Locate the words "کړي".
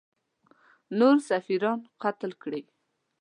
2.41-2.61